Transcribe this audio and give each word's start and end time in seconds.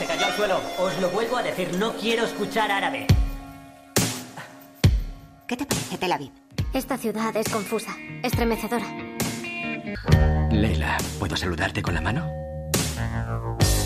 Se 0.00 0.06
cayó 0.06 0.24
al 0.24 0.32
suelo. 0.32 0.60
Os 0.78 0.98
lo 0.98 1.10
vuelvo 1.10 1.36
a 1.36 1.42
decir, 1.42 1.76
no 1.76 1.92
quiero 1.92 2.24
escuchar 2.24 2.70
árabe. 2.70 3.06
¿Qué 5.46 5.58
te 5.58 5.66
parece 5.66 5.98
Tel 5.98 6.12
Aviv? 6.12 6.30
Esta 6.72 6.96
ciudad 6.96 7.36
es 7.36 7.46
confusa, 7.50 7.94
estremecedora. 8.22 8.86
Leila, 10.50 10.96
¿puedo 11.18 11.36
saludarte 11.36 11.82
con 11.82 11.92
la 11.92 12.00
mano? 12.00 12.26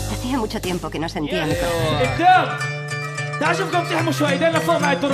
Hacía 0.09 0.37
mucho 0.37 0.61
tiempo 0.61 0.89
que 0.89 0.99
no 0.99 1.09
sentía 1.09 1.45
mi 1.45 1.53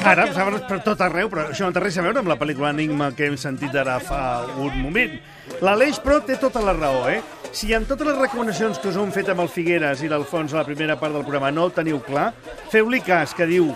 Ara 0.04 0.32
saben 0.34 0.62
per 0.70 0.84
tot 0.86 1.02
arreu, 1.02 1.26
però 1.34 1.50
això 1.50 1.66
no 1.66 1.74
té 1.74 1.82
res 1.82 1.98
a 1.98 2.06
veure 2.06 2.22
amb 2.22 2.30
la 2.30 2.38
pel·lícula 2.38 2.70
Enigma 2.70 3.10
que 3.18 3.26
hem 3.26 3.38
sentit 3.42 3.74
ara 3.74 3.98
fa 4.00 4.46
un 4.54 4.78
moment. 4.84 5.18
L'Aleix, 5.66 5.98
però, 5.98 6.22
té 6.22 6.38
tota 6.38 6.62
la 6.62 6.78
raó, 6.78 7.08
eh? 7.10 7.24
Si 7.52 7.74
en 7.76 7.84
totes 7.84 8.08
les 8.08 8.16
recomanacions 8.16 8.78
que 8.80 8.88
us 8.88 8.96
hem 8.96 9.10
fet 9.12 9.28
amb 9.34 9.44
el 9.44 9.50
Figueres 9.52 10.00
i 10.06 10.08
l'Alfons 10.08 10.54
a 10.54 10.62
la 10.62 10.68
primera 10.68 10.96
part 11.00 11.12
del 11.12 11.26
programa 11.26 11.50
no 11.52 11.66
el 11.68 11.74
teniu 11.76 12.00
clar, 12.06 12.30
feu-li 12.72 13.02
cas, 13.04 13.34
que 13.36 13.48
diu 13.50 13.74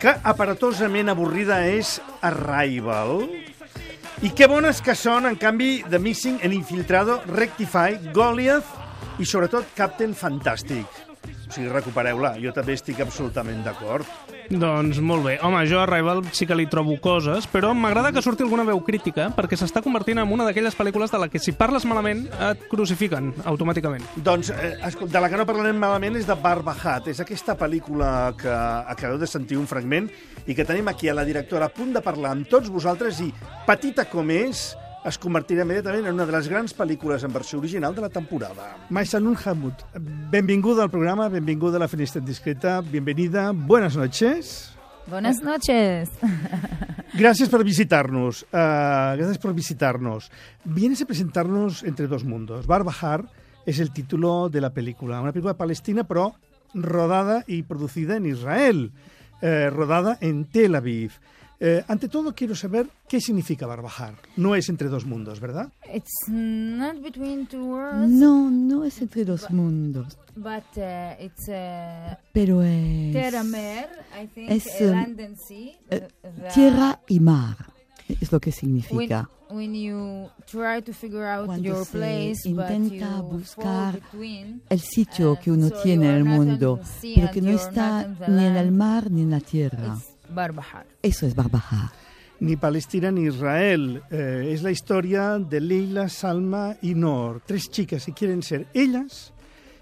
que 0.00 0.14
aparatosament 0.30 1.12
avorrida 1.12 1.58
és 1.68 1.98
Arrival. 2.24 3.26
I 4.24 4.32
que 4.32 4.48
bones 4.50 4.80
que 4.82 4.96
són, 4.96 5.28
en 5.28 5.36
canvi, 5.36 5.82
The 5.84 6.00
Missing, 6.00 6.40
en 6.42 6.56
Infiltrado, 6.56 7.20
Rectify, 7.28 8.00
Goliath 8.16 9.20
i, 9.20 9.28
sobretot, 9.28 9.74
Captain 9.76 10.16
Fantastic. 10.16 11.04
O 11.28 11.52
sigui, 11.52 11.68
recupereu-la. 11.68 12.32
Jo 12.40 12.56
també 12.56 12.78
estic 12.80 13.04
absolutament 13.04 13.60
d'acord. 13.66 14.08
Doncs 14.48 14.96
molt 15.04 15.26
bé. 15.26 15.34
Home, 15.44 15.60
jo 15.68 15.82
a 15.82 15.86
Rival 15.86 16.22
sí 16.32 16.46
que 16.48 16.56
li 16.56 16.64
trobo 16.72 16.94
coses, 17.04 17.44
però 17.52 17.74
m'agrada 17.76 18.14
que 18.16 18.22
surti 18.24 18.46
alguna 18.46 18.64
veu 18.64 18.80
crítica, 18.84 19.28
perquè 19.36 19.58
s'està 19.60 19.82
convertint 19.84 20.22
en 20.22 20.32
una 20.32 20.46
d'aquelles 20.48 20.76
pel·lícules 20.78 21.12
de 21.12 21.20
la 21.20 21.28
que 21.28 21.42
si 21.42 21.52
parles 21.52 21.84
malament 21.84 22.24
et 22.48 22.64
crucifiquen 22.70 23.34
automàticament. 23.44 24.06
Doncs, 24.16 24.48
eh, 24.50 24.72
de 25.04 25.20
la 25.20 25.28
que 25.28 25.36
no 25.36 25.46
parlarem 25.48 25.76
malament 25.76 26.16
és 26.16 26.26
de 26.26 26.36
Barbahat. 26.40 27.12
És 27.12 27.20
aquesta 27.20 27.58
pel·lícula 27.60 28.32
que 28.40 28.48
acabeu 28.94 29.18
de 29.20 29.28
sentir 29.28 29.60
un 29.60 29.68
fragment 29.68 30.08
i 30.46 30.56
que 30.56 30.64
tenim 30.64 30.88
aquí 30.88 31.10
a 31.12 31.14
la 31.14 31.28
directora 31.28 31.68
a 31.68 31.74
punt 31.74 31.92
de 31.92 32.00
parlar 32.00 32.32
amb 32.32 32.48
tots 32.48 32.72
vosaltres 32.72 33.20
i, 33.20 33.28
petita 33.66 34.08
com 34.08 34.32
és, 34.32 34.70
es 35.06 35.18
convertirà 35.18 35.62
immediatament 35.62 36.06
en 36.06 36.16
una 36.16 36.26
de 36.26 36.34
les 36.34 36.48
grans 36.50 36.74
pel·lícules 36.74 37.24
en 37.24 37.32
versió 37.32 37.58
original 37.58 37.94
de 37.94 38.02
la 38.02 38.08
temporada. 38.08 38.74
Maisalun 38.90 39.36
Hamud, 39.44 39.84
benvinguda 40.30 40.82
al 40.82 40.90
programa, 40.90 41.28
benvinguda 41.28 41.76
a 41.76 41.80
la 41.84 41.88
Finestra 41.88 42.20
Indiscreta, 42.20 42.80
bienvenida, 42.80 43.52
buenas 43.52 43.96
noches. 43.96 44.74
Buenas 45.06 45.42
noches. 45.42 46.10
Gracias 47.14 47.48
por 47.48 47.64
visitarnos. 47.64 48.42
Uh, 48.52 49.16
gracias 49.16 49.38
por 49.38 49.54
visitarnos. 49.54 50.30
Vienes 50.64 51.00
a 51.00 51.06
presentarnos 51.06 51.82
Entre 51.82 52.06
dos 52.06 52.24
mundos. 52.24 52.66
Barbahar 52.66 53.24
es 53.64 53.78
el 53.80 53.90
título 53.90 54.50
de 54.50 54.60
la 54.60 54.74
película. 54.74 55.20
Una 55.20 55.32
película 55.32 55.56
palestina, 55.56 56.04
pero 56.04 56.34
rodada 56.74 57.44
y 57.46 57.62
producida 57.62 58.16
en 58.16 58.26
Israel. 58.26 58.92
Eh, 59.40 59.70
rodada 59.70 60.18
en 60.20 60.44
Tel 60.44 60.74
Aviv. 60.74 61.12
Eh, 61.60 61.84
ante 61.88 62.08
todo, 62.08 62.34
quiero 62.34 62.54
saber 62.54 62.86
qué 63.08 63.20
significa 63.20 63.66
Barbahar. 63.66 64.14
No 64.36 64.54
es 64.54 64.68
entre 64.68 64.88
dos 64.88 65.04
mundos, 65.04 65.40
¿verdad? 65.40 65.72
It's 65.92 66.28
not 66.28 67.02
between 67.02 67.46
two 67.46 67.64
worlds. 67.64 68.08
No, 68.08 68.48
no 68.48 68.84
es 68.84 69.02
entre 69.02 69.24
dos 69.24 69.50
mundos. 69.50 70.16
But 70.36 70.62
uh, 70.76 71.20
it's 71.20 71.48
uh, 71.48 72.14
Pero 72.32 72.62
es. 72.62 73.12
Terra 73.12 73.42
Mer, 73.42 73.88
I 74.22 74.28
think, 74.28 74.50
es, 74.50 74.66
uh, 74.80 74.84
um, 74.84 74.90
land 74.90 75.20
and 75.20 75.36
sea. 75.36 75.72
the- 75.90 76.08
tierra 76.54 77.00
y 77.08 77.18
mar 77.18 77.56
es 78.08 78.30
lo 78.30 78.38
que 78.38 78.50
when, 78.50 78.56
significa. 78.58 79.28
when 79.50 79.74
you 79.74 80.30
try 80.46 80.80
to 80.80 80.92
figure 80.92 81.26
out 81.26 81.46
Cuando 81.46 81.68
your 81.68 81.84
se 81.84 81.90
place, 81.98 82.48
but 82.54 82.70
intenta 82.70 83.16
you 83.16 83.22
buscar 83.24 83.94
between, 83.94 84.62
El 84.68 84.78
sitio 84.80 85.32
uh, 85.32 85.38
que 85.38 85.50
uno 85.50 85.68
so 85.68 85.82
tiene 85.82 86.08
en 86.08 86.14
el 86.18 86.24
mundo, 86.24 86.78
the 86.78 87.00
sea 87.00 87.14
pero 87.16 87.30
que 87.32 87.42
no 87.42 87.50
está 87.50 88.02
not 88.02 88.06
on 88.06 88.18
the 88.18 88.28
ni 88.30 88.44
en 88.46 88.56
el 88.56 88.66
land, 88.66 88.76
mar 88.76 89.10
ni 89.10 89.22
en 89.22 89.30
la 89.30 89.40
tierra. 89.40 89.98
Barbahar. 90.30 90.86
Eso 91.02 91.26
es 91.26 91.34
Barbahar. 91.34 91.90
Ni 92.40 92.56
Palestina 92.56 93.10
ni 93.10 93.26
Israel. 93.26 94.02
Eh, 94.10 94.50
es 94.52 94.62
la 94.62 94.70
historia 94.70 95.38
de 95.38 95.60
Leila, 95.60 96.08
Salma 96.08 96.76
y 96.82 96.94
Nor. 96.94 97.42
Tres 97.44 97.68
chicas 97.70 98.04
que 98.04 98.12
quieren 98.12 98.42
ser 98.42 98.66
ellas 98.74 99.32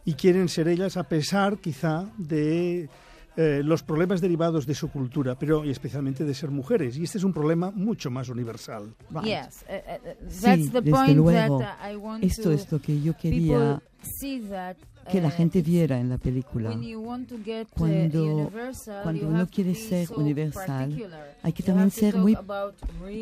y 0.05 0.15
quieren 0.15 0.49
ser 0.49 0.69
ellas 0.69 0.97
a 0.97 1.03
pesar 1.05 1.59
quizá 1.59 2.07
de 2.17 2.89
eh, 3.37 3.61
los 3.63 3.83
problemas 3.83 4.23
derivados 4.23 4.65
de 4.67 4.75
su 4.75 4.89
cultura, 4.89 5.39
pero 5.39 5.63
y 5.65 5.71
especialmente 5.71 6.25
de 6.25 6.33
ser 6.33 6.51
mujeres. 6.51 6.97
Y 6.97 7.05
este 7.05 7.19
es 7.19 7.25
un 7.25 7.35
problema 7.35 7.71
mucho 7.71 8.11
más 8.11 8.31
universal. 8.31 8.95
Right. 9.11 9.25
Yes, 9.25 9.65
uh, 9.69 9.73
uh, 9.73 10.09
uh, 10.27 10.31
Sí, 10.31 10.41
that's 10.41 10.73
the 10.73 10.81
desde 10.81 10.91
point 10.91 11.17
luego. 11.17 11.59
that 11.59 11.77
I 11.93 11.97
want 11.97 12.25
Esto 12.25 12.45
to 12.45 12.53
es 12.53 12.73
lo 12.73 12.81
que 12.81 12.99
yo 13.03 13.15
quería 13.15 13.83
see 14.01 14.41
that 14.49 14.77
que 15.11 15.21
la 15.21 15.31
gente 15.31 15.63
viera 15.63 15.99
en 16.01 16.09
la 16.09 16.19
película. 16.19 16.71
uh, 16.71 16.75
Cuando- 17.79 18.51
cuando 19.03 19.29
uno 19.29 19.47
quiere 19.49 19.75
ser 19.75 20.09
universal, 20.17 20.91
hay 21.43 21.53
que 21.53 21.63
también 21.63 21.91
ser 21.91 22.17
muy 22.17 22.35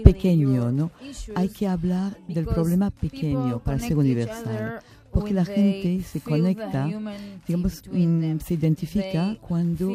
pequeño, 0.03 0.73
¿no? 0.73 0.91
Hay 1.35 1.49
que 1.49 1.67
hablar 1.67 2.17
del 2.29 2.45
problema 2.47 2.91
pequeño 2.91 3.59
para 3.61 3.79
ser 3.79 3.97
universal. 3.99 4.81
Porque 5.13 5.33
la 5.33 5.45
gente 5.55 6.03
se 6.03 6.19
conecta, 6.21 6.87
digamos, 7.47 7.83
mm, 7.93 8.39
se 8.41 8.55
identifica 8.55 9.37
cuando 9.41 9.95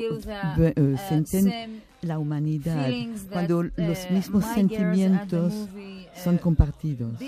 ve- 0.57 0.73
eh, 0.77 0.81
uh, 0.81 0.97
sienten 1.09 1.81
la 2.01 2.19
humanidad, 2.19 2.87
cuando 3.29 3.59
uh, 3.59 3.63
los 3.75 4.11
mismos 4.11 4.45
sentimientos 4.45 5.53
son 6.23 6.37
compartidos, 6.37 7.19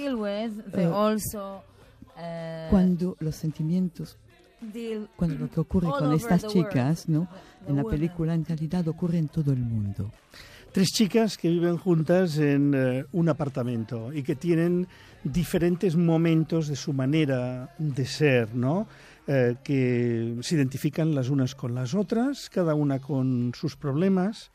Eh, 0.74 0.88
uh, 0.88 2.70
cuando 2.70 3.18
los 3.20 3.36
sentimientos, 3.36 4.18
cuando 5.16 5.38
lo 5.38 5.50
que 5.50 5.60
ocurre 5.60 5.90
con 5.90 6.14
estas 6.14 6.48
chicas, 6.48 7.10
¿no? 7.10 7.28
En 7.68 7.76
la 7.76 7.84
película 7.84 8.34
en 8.34 8.46
realidad 8.46 8.88
ocurre 8.88 9.18
en 9.18 9.28
todo 9.28 9.52
el 9.52 9.60
mundo. 9.60 10.12
Tres 10.72 10.88
chicas 10.88 11.38
que 11.38 11.50
viven 11.50 11.78
juntas 11.78 12.38
en 12.38 12.74
eh, 12.74 13.06
un 13.12 13.28
apartamento 13.28 14.14
y 14.14 14.24
que 14.24 14.36
tienen 14.36 14.88
diferentes 15.24 15.98
momentos 15.98 16.70
de 16.70 16.78
su 16.78 16.94
manera 16.94 17.76
de 17.78 18.06
ser, 18.06 18.56
¿no? 18.56 18.88
Eh, 19.28 19.56
que 19.64 20.38
se 20.42 20.56
identifican 20.56 21.14
las 21.14 21.30
unas 21.30 21.56
con 21.56 21.76
las 21.76 21.94
otras, 21.94 22.50
cada 22.50 22.74
una 22.74 23.00
con 23.00 23.52
sus 23.54 23.76
problemas. 23.76 24.52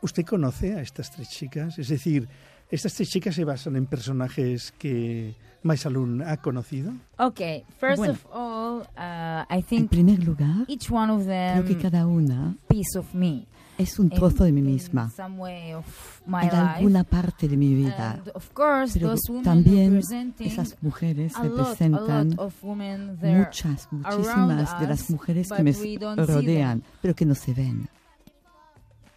¿Usted 0.00 0.24
conoce 0.24 0.74
a 0.74 0.80
estas 0.80 1.10
tres 1.10 1.28
chicas? 1.28 1.78
Es 1.78 1.88
decir, 1.88 2.28
¿estas 2.70 2.94
tres 2.94 3.08
chicas 3.10 3.34
se 3.34 3.44
basan 3.44 3.76
en 3.76 3.86
personajes 3.86 4.72
que 4.78 5.34
Maisalun 5.66 6.22
ha 6.22 6.36
conocido? 6.38 6.92
Okay, 7.18 7.64
first 7.78 7.98
Bueno. 7.98 8.12
of 8.14 8.26
all, 8.32 8.80
uh, 8.96 9.44
I 9.50 9.58
En 9.58 9.62
think 9.62 9.90
primer 9.90 10.18
lugar, 10.24 10.64
each 10.68 10.90
one 10.90 11.12
of 11.12 11.24
creo 11.24 11.64
que 11.64 11.74
them 11.74 11.82
cada 11.82 12.06
una 12.06 12.56
piece 12.68 12.98
of 12.98 13.12
me. 13.14 13.46
es 13.78 13.98
un 13.98 14.06
in- 14.06 14.12
trozo 14.18 14.44
de 14.44 14.52
mí 14.52 14.60
in 14.60 14.66
misma, 14.66 15.10
some 15.10 15.38
way 15.38 15.74
of 15.74 15.84
my 16.26 16.38
en 16.44 16.48
life. 16.48 16.56
alguna 16.56 17.04
parte 17.04 17.46
de 17.46 17.56
mi 17.58 17.74
vida. 17.74 18.12
And 18.12 18.28
of 18.34 18.50
course, 18.54 18.94
Pero 18.98 19.10
those 19.10 19.20
women 19.30 19.44
también 19.44 20.00
esas 20.40 20.76
mujeres 20.80 21.36
a 21.36 21.44
lot, 21.44 21.52
a 21.58 21.62
representan 21.64 22.30
lot 22.30 22.38
of 22.38 22.54
women 22.64 23.18
there. 23.20 23.38
muchas, 23.38 23.86
muchísimas 23.90 24.80
de 24.80 24.86
las 24.86 25.02
us, 25.02 25.10
mujeres 25.10 25.48
but 25.50 25.58
que 25.58 25.62
me 25.64 25.72
we 25.72 25.98
don't 25.98 26.18
see 26.24 26.32
rodean, 26.32 26.82
pero 27.02 27.14
que 27.14 27.26
no 27.26 27.34
se 27.34 27.52
ven. 27.52 27.88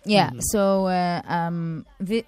Yeah, 0.05 0.31
so 0.39 0.87
uh, 0.87 1.21
um, 1.29 1.85
the, 1.99 2.25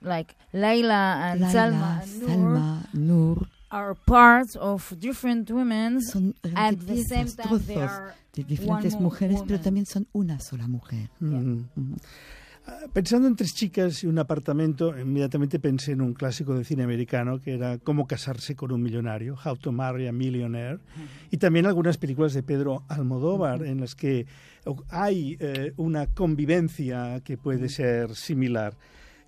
like 0.00 0.34
Layla 0.52 1.32
and 1.32 1.42
Salma 1.52 2.02
and 2.02 2.20
Noor 2.20 2.28
Salma, 2.28 2.86
Nur, 2.94 3.46
are 3.70 3.94
parts 4.06 4.56
of 4.56 4.92
different 4.98 5.50
women. 5.50 6.00
son 6.00 6.34
At 6.54 6.76
the 6.86 7.02
same 7.04 7.26
time, 7.30 7.58
they 7.66 7.76
are 7.76 8.14
de 8.32 8.44
diferentes 8.44 8.94
one 8.94 9.02
mujeres, 9.04 9.40
pero 9.42 9.58
woman. 9.58 9.62
también 9.62 9.86
son 9.86 10.06
una 10.12 10.40
sola 10.40 10.66
mujer. 10.68 11.10
Mm. 11.20 11.34
Ujú. 11.76 11.96
Ah, 12.66 12.86
Pensando 12.92 13.26
en 13.26 13.36
tres 13.36 13.54
chicas 13.54 14.04
y 14.04 14.06
un 14.06 14.18
apartamento, 14.18 14.96
inmediatamente 14.98 15.58
pensé 15.58 15.92
en 15.92 16.02
un 16.02 16.12
clásico 16.12 16.54
de 16.54 16.62
cine 16.64 16.82
americano 16.84 17.40
que 17.40 17.54
era 17.54 17.78
Cómo 17.78 18.06
casarse 18.06 18.54
con 18.54 18.70
un 18.70 18.82
millonario, 18.82 19.36
How 19.42 19.56
to 19.56 19.72
Marry 19.72 20.06
a 20.06 20.12
Millionaire, 20.12 20.78
y 21.30 21.38
también 21.38 21.64
algunas 21.66 21.96
películas 21.96 22.34
de 22.34 22.42
Pedro 22.42 22.84
Almodóvar 22.88 23.64
en 23.64 23.80
las 23.80 23.94
que 23.94 24.26
hay 24.90 25.36
eh, 25.40 25.72
una 25.78 26.06
convivencia 26.08 27.20
que 27.24 27.38
puede 27.38 27.68
ser 27.70 28.14
similar. 28.14 28.74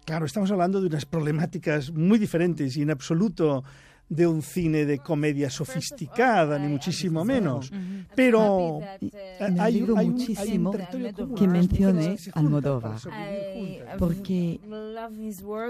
Claro, 0.05 0.27
estamos 0.27 0.51
hablando 0.51 0.81
de 0.81 0.89
unas 0.89 1.07
problemáticas 1.07 1.93
muy 1.93 2.19
diferentes 2.19 2.77
y 2.77 2.83
en 2.83 2.91
absoluto 2.91 3.63
de 4.09 4.27
un 4.27 4.43
cine 4.43 4.85
de 4.85 4.99
comedia 4.99 5.49
sofisticada, 5.49 6.59
ni 6.59 6.69
muchísimo 6.69 7.25
menos. 7.25 7.73
Pero 8.15 8.81
eh, 9.01 9.11
uh, 9.41 9.61
hay, 9.61 9.81
un, 9.83 9.95
muchísimo 10.11 10.73
que 11.35 11.49
mencione 11.49 12.17
Almodóvar. 12.35 12.99
Porque 13.99 14.61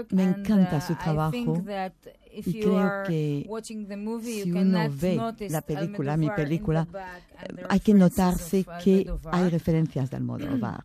me 0.09 0.23
and, 0.23 0.39
encanta 0.39 0.77
uh, 0.77 0.81
su 0.81 0.93
I 0.93 0.95
trabajo 0.97 1.63
y 2.33 2.59
creo 2.59 3.03
que 3.07 3.47
si 4.21 4.51
uno 4.51 4.89
ve 4.91 5.47
la 5.49 5.61
película, 5.61 6.17
mi 6.17 6.29
película, 6.31 6.85
the 6.85 7.63
hay 7.69 7.79
que 7.79 7.93
notarse 7.93 8.65
que 8.83 9.09
hay 9.31 9.49
referencias 9.49 10.09
de 10.09 10.17
Almodóvar. 10.17 10.83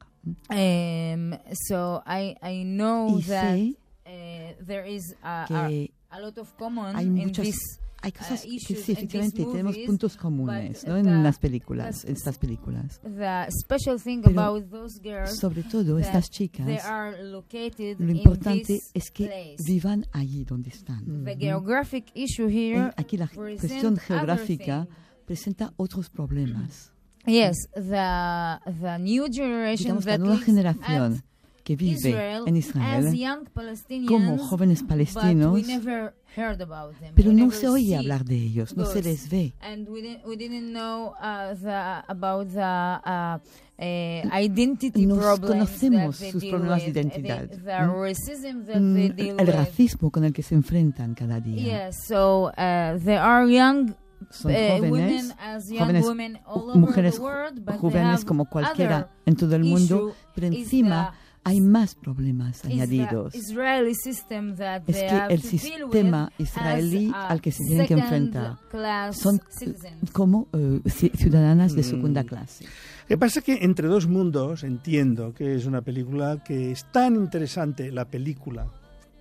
Um, 0.50 1.38
so 1.69 2.02
I 2.06 2.36
I 2.42 2.64
know 2.64 3.19
Y 3.19 3.22
that 3.22 3.54
sé 3.56 3.76
uh, 4.06 4.64
there 4.64 4.86
is 4.88 5.14
a, 5.22 5.44
a, 5.44 5.69
que 5.69 5.90
a 6.10 6.20
lot 6.20 6.38
of 6.38 6.52
common 6.58 6.96
hay 6.96 7.04
in 7.06 7.14
muchas 7.14 7.44
this 7.46 7.80
hay 8.00 8.12
cosas 8.12 8.42
que 8.42 8.58
sí, 8.60 8.72
in 8.72 8.78
efectivamente 8.78 9.38
these 9.38 9.50
tenemos 9.50 9.72
movies, 9.75 9.86
puntos 9.88 10.16
comunes 10.16 10.84
en 10.84 11.02
the- 11.02 11.10
las 11.22 11.38
películas, 11.40 12.02
but- 12.04 12.10
estas 12.12 12.38
películas. 12.38 13.00
The 13.02 13.48
special 13.50 13.98
thing 14.00 14.22
Pero 14.22 14.40
about 14.40 14.70
those 14.70 15.00
girls 15.02 15.36
Sobre 15.36 15.64
todo 15.64 15.98
estas 15.98 16.30
they 16.30 16.48
chicas, 16.48 16.84
are 16.84 17.25
located 17.25 17.98
lo 17.98 18.10
in 18.10 18.16
importante 18.19 18.64
this 18.66 18.90
es 18.94 19.10
que 19.10 19.26
place. 19.26 19.56
vivan 19.66 20.06
allí 20.12 20.44
donde 20.44 20.70
están. 20.70 21.25
The 21.25 21.36
geographic 21.36 22.06
issue 22.14 22.46
here 22.48 22.92
aquí 22.96 23.16
la 23.16 23.26
cuestión 23.26 23.96
geográfica 23.96 24.84
thing. 24.84 24.94
presenta 25.26 25.72
otros 25.76 26.08
problemas. 26.08 26.92
Yes, 27.28 27.56
the 27.75 28.60
the 28.80 28.98
new 28.98 29.28
generation 29.28 29.96
Digamos, 29.98 30.04
la 30.06 30.12
that 30.12 30.19
nueva 30.19 30.34
lives 30.34 30.46
generación 30.46 31.12
at 31.14 31.25
que 31.64 31.76
vive 31.76 32.08
Israel 32.08 32.44
en 32.46 32.56
as 32.56 32.64
Israel 32.64 33.14
young 33.14 33.44
Palestinians, 33.52 34.08
como 34.10 34.38
jóvenes 34.38 34.80
but 34.80 34.88
palestinos, 34.88 35.52
we 35.52 35.62
never 35.62 36.14
heard 36.34 36.62
about 36.62 36.94
them. 36.98 37.12
pero 37.14 37.28
We 37.28 37.34
no 37.34 37.44
never 37.46 37.54
se 37.58 37.69
oye 37.69 37.94
hablar 37.96 38.25
de 38.25 38.36
ellos, 38.36 38.75
no 38.75 38.86
se 38.86 39.02
those. 39.02 39.08
les 39.10 39.28
ve. 39.28 39.52
And 39.60 39.86
we 39.88 40.00
didn't, 40.00 40.25
we 40.26 40.36
didn't 40.36 40.72
know 40.72 41.12
uh, 41.20 41.54
the, 41.54 42.04
about 42.08 42.48
the 42.54 42.62
uh, 43.04 43.38
uh, 43.78 44.34
identity 44.34 45.04
Nos 45.04 45.19
problems 45.19 45.50
conocemos 45.69 46.19
that 46.19 46.25
they 46.25 46.32
sus 46.32 46.40
deal 46.42 46.52
problemas 46.52 46.80
de 46.80 46.86
with, 46.88 46.96
identidad, 46.96 47.48
The, 47.50 47.56
the 47.58 47.86
¿no? 47.86 48.02
racism 48.02 48.64
that 48.64 48.80
Mm, 48.80 49.14
deal 49.14 49.36
el 49.38 49.46
with. 49.46 49.54
racismo 49.54 50.10
con 50.10 50.25
el 50.25 50.32
que 50.32 50.42
se 50.42 50.54
enfrentan 50.54 51.14
cada 51.14 51.38
día. 51.38 51.88
Yes, 51.88 51.96
so 52.06 52.46
uh, 52.56 52.98
there 53.04 53.19
are 53.20 53.46
young 53.46 53.94
Son 54.31 54.50
uh, 54.53 54.55
jóvenes, 54.55 54.91
women 54.91 55.32
as 55.38 55.69
young 55.69 55.79
jóvenes, 55.81 56.05
women 56.06 56.37
all 56.47 56.61
ju- 56.61 56.70
over 56.70 56.76
mujeres 56.76 57.15
the 57.17 57.20
world, 57.20 57.70
jóvenes 57.79 58.25
como 58.25 58.44
cualquiera 58.47 59.11
en 59.26 59.37
todo 59.37 59.55
el 59.56 59.65
mundo, 59.65 60.15
pero 60.35 60.47
encima 60.49 61.12
the- 61.12 61.29
hay 61.44 61.61
más 61.62 61.94
problemas 61.94 62.62
añadidos. 62.65 63.35
Israeli 63.35 63.94
system 63.94 64.55
that 64.56 64.82
Es 64.87 64.97
que 64.97 65.35
el 65.35 65.41
sistema 65.41 66.31
israelí 66.37 67.11
al 67.15 67.41
que 67.41 67.53
se 67.53 67.65
tienen 67.65 67.87
que 67.87 67.94
second 67.94 68.03
enfrentar 68.05 68.59
class 68.70 69.17
son 69.17 69.41
citizens. 69.49 70.11
como 70.12 70.49
eh, 70.53 70.81
ci- 70.85 71.11
ciudadanas 71.17 71.75
de 71.75 71.81
Mm. 71.82 71.85
segunda 71.85 72.25
clase. 72.25 72.64
Lo 72.64 73.06
que 73.09 73.19
pasa 73.19 73.38
es 73.38 73.44
que 73.47 73.64
Entre 73.64 73.88
dos 73.88 74.06
mundos 74.06 74.62
entiendo 74.64 75.32
que 75.32 75.55
es 75.55 75.64
una 75.64 75.81
película 75.81 76.43
que 76.44 76.71
es 76.73 76.85
tan 76.93 77.14
interesante 77.14 77.91
la 77.93 78.05
película 78.05 78.67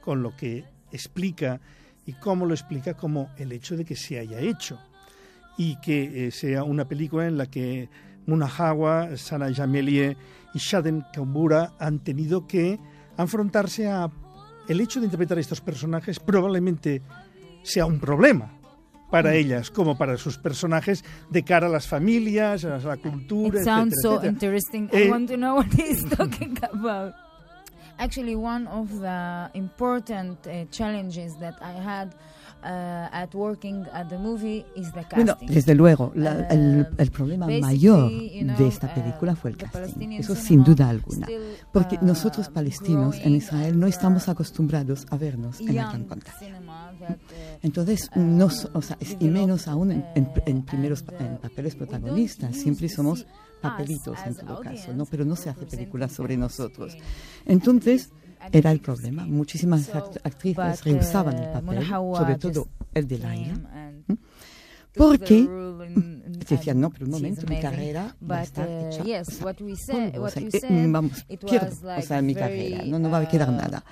con 0.02 0.22
lo 0.22 0.36
que 0.36 0.66
explica 0.92 1.62
y 2.08 2.14
cómo 2.14 2.48
lo 2.48 2.54
explica 2.56 2.96
como 2.96 3.30
el 3.38 3.52
hecho 3.52 3.78
de 3.78 3.86
que 3.86 3.96
se 3.96 4.18
haya 4.18 4.40
hecho 4.40 4.80
y 5.58 5.80
que 5.82 6.28
eh, 6.28 6.32
sea 6.32 6.64
una 6.64 6.86
película 6.86 7.28
en 7.28 7.38
la 7.38 7.46
que 7.46 7.90
Muna 8.26 8.48
Hawa, 8.48 9.16
Sana 9.18 9.52
Jamelie 9.54 10.18
y 10.54 10.58
Shaden 10.60 11.04
Kambura 11.14 11.74
han 11.80 12.00
tenido 12.00 12.48
que 12.48 12.80
enfrentarse 13.18 13.88
a 13.88 14.10
el 14.68 14.82
hecho 14.82 15.00
de 15.00 15.06
interpretar 15.06 15.38
a 15.38 15.42
estos 15.42 15.62
personajes 15.62 16.20
probablemente 16.20 17.02
sea 17.64 17.86
un 17.86 18.00
problema 18.00 18.54
para 19.10 19.34
ellas 19.36 19.72
como 19.72 19.98
para 19.98 20.18
sus 20.18 20.38
personajes 20.38 21.06
de 21.30 21.44
cara 21.44 21.68
a 21.68 21.70
las 21.70 21.88
familias, 21.88 22.66
a 22.66 22.78
la 22.78 22.98
cultura, 22.98 23.60
It 23.60 23.66
sounds 23.66 23.94
etcétera, 23.94 24.02
so 24.02 24.10
etcétera. 24.16 24.32
interesting. 24.34 24.90
Eh, 24.92 25.06
I 25.06 25.10
want 25.10 25.30
to 25.30 25.36
know 25.38 25.56
what 25.56 25.68
he's 25.78 26.04
talking 26.10 26.58
about. 26.74 27.14
Actually, 28.00 28.36
one 28.36 28.68
of 28.68 28.90
the 29.02 29.50
important 29.54 30.38
uh, 30.48 30.66
challenges 30.70 31.38
that 31.40 31.56
I 31.62 31.74
had 31.82 32.10
uh, 32.64 33.10
at 33.12 33.34
working 33.34 33.86
at 33.94 34.08
the 34.10 34.18
movie 34.20 34.66
is 34.76 34.92
the 34.94 35.04
Bueno, 35.16 35.34
casting. 35.34 35.50
desde 35.50 35.74
luego, 35.76 36.12
la- 36.16 36.48
el, 36.50 36.86
Um, 36.90 36.96
el 36.98 37.12
problema 37.12 37.48
mayor 37.48 38.10
you 38.12 38.44
know, 38.44 38.56
de 38.58 38.68
esta 38.68 38.88
uh, 38.88 38.94
película 38.94 39.36
fue 39.36 39.52
el 39.52 39.58
casting. 39.58 40.12
Eso 40.14 40.36
sin 40.36 40.64
duda 40.64 40.90
alguna. 40.90 41.26
still, 41.26 41.42
Porque 41.72 41.98
uh, 42.02 42.06
nosotros 42.06 42.50
palestinos 42.50 43.16
en 43.22 43.36
Israel 43.36 43.80
no 43.80 43.86
and, 43.86 43.94
estamos 43.94 44.28
uh, 44.28 44.32
acostumbrados 44.32 45.06
a 45.10 45.18
vernos 45.18 45.60
en 45.60 45.76
la 45.76 45.90
gran 45.90 46.04
pantalla. 46.06 46.38
that, 47.00 47.12
uh, 47.12 47.16
Entonces, 47.64 48.10
no, 48.16 48.48
o 48.74 48.82
sea, 48.82 48.98
y 49.20 49.28
menos 49.28 49.68
aún 49.68 49.92
en, 49.92 50.06
en- 50.16 50.30
en 50.46 50.62
primeros 50.64 51.04
en 51.20 51.38
papeles 51.38 51.76
protagonistas, 51.76 52.56
siempre 52.56 52.90
somos 52.90 53.26
papelitos 53.62 54.18
en 54.26 54.36
todo 54.36 54.60
caso, 54.62 54.94
¿no? 54.94 55.06
Pero 55.06 55.26
no 55.26 55.36
se 55.36 55.50
hace 55.50 55.66
películas 55.66 56.12
sobre 56.12 56.38
nosotros. 56.38 56.96
Entonces, 57.46 58.10
era 58.52 58.72
el 58.72 58.80
problema. 58.80 59.26
Muchísimas 59.26 59.90
act- 59.94 60.20
actrices 60.24 60.56
rehusaban 60.84 61.38
el 61.38 61.50
papel, 61.52 61.78
sobre 62.18 62.36
todo 62.38 62.68
el 62.94 63.08
de 63.08 63.18
Laila, 63.20 63.54
porque 64.96 65.42
decían, 66.50 66.80
no, 66.80 66.90
pero 66.90 67.06
un 67.06 67.12
momento, 67.12 67.42
mi 67.48 67.60
carrera 67.62 68.16
va 68.30 68.40
a 68.40 68.44
estar 68.44 68.68
hecha. 68.70 69.04
eh, 70.64 70.86
vamos, 70.88 71.26
pierdo, 71.46 71.68
o 71.98 72.02
sea, 72.02 72.22
mi 72.22 72.34
carrera, 72.36 72.78
no, 72.92 73.00
no 73.00 73.10
va 73.10 73.18
a 73.20 73.28
quedar 73.28 73.52
nada. 73.52 73.84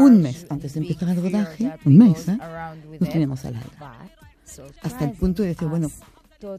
Un 0.00 0.20
mes 0.22 0.46
antes 0.50 0.74
de 0.74 0.80
empezar 0.80 1.08
el 1.10 1.22
rodaje, 1.22 1.72
un 1.84 1.98
mes, 1.98 2.28
¿eh? 2.28 2.38
No 3.00 3.06
teníamos 3.12 3.44
a 3.44 3.50
Laila. 3.50 3.66
Hasta 4.82 5.04
el 5.04 5.12
punto 5.12 5.42
de 5.42 5.48
decir, 5.48 5.68
bueno, 5.68 5.90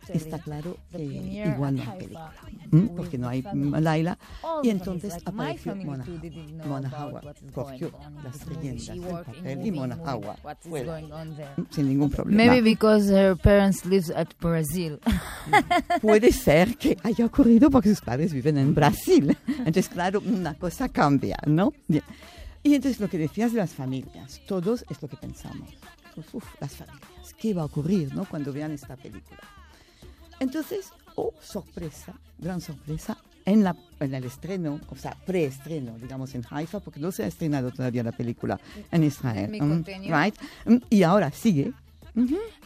está 0.09 0.39
claro 0.39 0.77
que 0.91 1.03
igual 1.03 1.75
no 1.75 1.81
hay 1.81 1.97
película, 1.97 2.33
¿m? 2.71 2.89
porque 2.95 3.17
no 3.17 3.27
hay 3.27 3.43
Laila. 3.53 4.17
Y 4.63 4.69
entonces 4.69 5.15
apareció 5.25 5.75
Mona, 5.75 6.05
Mona 6.65 6.89
Hawa, 6.89 7.21
cogió 7.53 7.91
las 8.23 8.45
riendas 8.45 8.87
del 8.87 9.01
papel 9.01 9.65
y 9.65 9.71
Mona 9.71 9.97
Hawa 10.05 10.35
fue 10.59 10.85
sin 11.69 11.87
ningún 11.87 12.09
problema. 12.09 12.43
Maybe 12.43 12.61
because 12.61 13.11
her 13.11 13.35
parents 13.35 13.85
live 13.85 14.11
at 14.15 14.27
Brazil. 14.39 14.99
Puede 16.01 16.31
ser 16.31 16.77
que 16.77 16.97
haya 17.03 17.25
ocurrido 17.25 17.69
porque 17.69 17.89
sus 17.89 18.01
padres 18.01 18.33
viven 18.33 18.57
en 18.57 18.73
Brasil. 18.73 19.37
Entonces, 19.47 19.89
claro, 19.89 20.21
una 20.25 20.53
cosa 20.53 20.89
cambia, 20.89 21.37
¿no? 21.45 21.73
Bien. 21.87 22.03
Y 22.63 22.75
entonces 22.75 23.01
lo 23.01 23.09
que 23.09 23.17
decías 23.17 23.51
de 23.51 23.57
las 23.57 23.73
familias, 23.73 24.41
todos 24.47 24.85
es 24.89 25.01
lo 25.01 25.09
que 25.09 25.17
pensamos. 25.17 25.69
Uf, 26.15 26.35
uf, 26.35 26.45
las 26.61 26.71
familias, 26.71 27.33
¿qué 27.37 27.53
va 27.53 27.63
a 27.63 27.65
ocurrir 27.65 28.15
¿no? 28.15 28.23
cuando 28.25 28.53
vean 28.53 28.71
esta 28.71 28.95
película? 28.95 29.41
Entonces, 30.43 30.91
oh, 31.15 31.33
sorpresa, 31.41 32.13
gran 32.37 32.59
sorpresa, 32.61 33.17
en, 33.45 33.63
la, 33.63 33.75
en 33.99 34.13
el 34.13 34.25
estreno, 34.25 34.79
o 34.89 34.95
sea, 34.95 35.17
preestreno, 35.25 35.97
digamos, 35.97 36.35
en 36.35 36.43
Haifa, 36.49 36.79
porque 36.79 36.99
no 36.99 37.11
se 37.11 37.23
ha 37.23 37.27
estrenado 37.27 37.71
todavía 37.71 38.03
la 38.03 38.11
película 38.11 38.59
en 38.91 39.03
Israel. 39.03 39.51
right? 40.11 40.35
Y 40.89 41.03
ahora 41.03 41.31
sigue. 41.31 41.73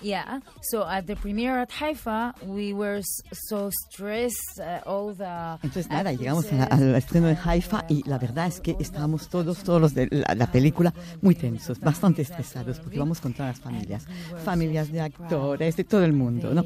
Yeah. 0.01 0.39
So 0.61 0.85
at 0.87 1.05
the 1.05 1.15
premiere 1.15 1.61
at 1.61 1.71
Haifa, 1.71 2.33
we 2.45 2.73
were 2.73 3.01
so 3.31 3.69
stressed. 3.71 4.59
Uh, 4.59 4.81
all 4.85 5.13
the 5.15 5.57
Entonces, 5.63 5.89
nada, 5.89 6.11
llegamos 6.11 6.51
la- 6.51 6.63
actresses 6.63 6.89
al 6.89 6.95
estreno 6.95 7.27
de 7.27 7.37
Haifa 7.43 7.85
y 7.87 8.03
la 8.07 8.17
uh, 8.17 8.19
verdad 8.19 8.47
es 8.47 8.59
que 8.59 8.75
estábamos 8.79 9.29
todos, 9.29 9.63
todos 9.63 9.79
los 9.81 9.93
de 9.93 10.07
la, 10.11 10.35
la 10.35 10.51
película, 10.51 10.93
muy 11.21 11.35
tensos, 11.35 11.79
bastante 11.79 12.21
estresados, 12.21 12.79
porque 12.79 12.99
vamos 12.99 13.21
con 13.21 13.33
todas 13.33 13.57
las 13.57 13.59
familias, 13.59 14.05
familias 14.43 14.91
de 14.91 15.01
actores, 15.01 15.75
de 15.77 15.83
todo 15.83 16.03
el 16.03 16.13
mundo, 16.13 16.53
¿no? 16.53 16.63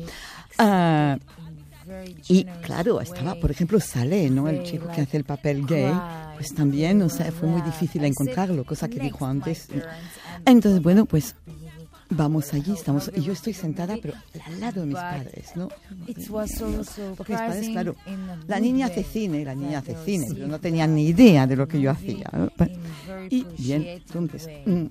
Ah, 0.57 1.17
y 2.27 2.45
claro, 2.63 3.01
estaba, 3.01 3.35
por 3.35 3.51
ejemplo, 3.51 3.79
Saleh, 3.79 4.29
¿no? 4.29 4.47
El 4.47 4.63
chico 4.63 4.87
que 4.93 5.01
hace 5.01 5.17
el 5.17 5.23
papel 5.23 5.65
gay, 5.65 5.93
pues 6.35 6.53
también, 6.53 7.01
o 7.01 7.09
sea, 7.09 7.31
fue 7.31 7.49
muy 7.49 7.61
difícil 7.61 8.03
encontrarlo, 8.05 8.63
cosa 8.63 8.87
que 8.87 8.99
dijo 8.99 9.25
antes. 9.25 9.67
Entonces, 10.45 10.81
bueno, 10.81 11.05
pues 11.05 11.35
vamos 12.11 12.53
allí, 12.53 12.73
estamos, 12.73 13.11
y 13.15 13.21
yo 13.21 13.33
estoy 13.33 13.53
sentada, 13.53 13.97
pero 14.01 14.13
al 14.45 14.59
lado 14.59 14.81
de 14.81 14.87
mis 14.87 14.95
padres, 14.95 15.51
¿no? 15.55 15.69
Porque 17.17 17.33
mis 17.33 17.41
padres, 17.41 17.69
claro, 17.69 17.95
la 18.47 18.59
niña 18.59 18.87
hace 18.87 19.03
cine, 19.03 19.43
la 19.43 19.55
niña 19.55 19.79
hace 19.79 19.95
cine, 20.05 20.27
pero 20.33 20.47
no 20.47 20.59
tenían 20.59 20.93
ni 20.93 21.07
idea 21.07 21.47
de 21.47 21.55
lo 21.55 21.67
que 21.67 21.81
yo 21.81 21.91
hacía. 21.91 22.29
Y 23.29 23.45
bien, 23.57 23.83
entonces, 23.87 24.47
mm, 24.65 24.85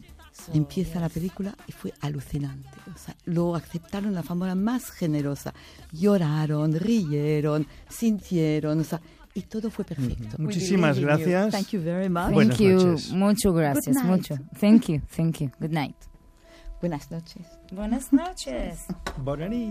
empieza 0.55 1.01
la 1.01 1.09
película 1.09 1.55
y 1.67 1.73
fue 1.73 1.93
alucinante. 2.01 2.69
O 2.95 2.99
sea, 2.99 3.15
lo 3.27 3.55
aceptaron 3.55 4.15
la 4.15 4.23
forma 4.23 4.55
más 4.55 4.91
generosa. 4.91 5.53
Lloraron, 5.93 6.75
rieron, 6.75 7.67
sintieron, 7.89 8.81
o 8.81 8.85
sea, 8.85 9.01
y 9.35 9.43
todo 9.43 9.71
fue 9.71 9.85
perfecto. 9.85 10.37
Muchísimas 10.39 10.99
gracias. 10.99 11.53
Thank 11.53 11.69
you 11.69 11.83
very 11.83 12.09
much. 12.09 12.35
Thank 12.35 12.57
you. 12.57 12.73
noches. 12.73 13.13
Mucho 13.13 13.53
gracias. 13.53 14.03
Mucho. 14.03 14.37
Thank 14.59 14.87
you. 14.87 15.01
Thank 15.15 15.39
you. 15.41 15.51
Good 15.61 15.73
night. 15.73 16.10
Buenas 16.81 17.11
noches. 17.11 17.47
Buenas 17.73 18.11
noches. 18.13 18.87
Nit. 18.89 18.97